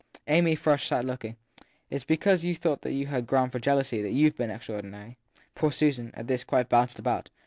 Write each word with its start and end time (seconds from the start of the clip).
Amy 0.25 0.55
Frush 0.55 0.85
sat 0.87 1.05
looking. 1.05 1.35
It 1.91 1.97
s 1.97 2.03
because 2.03 2.43
you 2.43 2.55
thought 2.55 2.83
you 2.83 3.05
had 3.05 3.27
ground 3.27 3.51
for 3.51 3.59
jealousy 3.59 4.01
that 4.01 4.09
you 4.13 4.31
ve 4.31 4.35
been 4.35 4.49
extraordinary? 4.49 5.19
Poor 5.53 5.71
Susan, 5.71 6.09
at 6.15 6.25
this, 6.25 6.43
quite 6.43 6.69
bounced 6.69 6.97
about. 6.97 7.29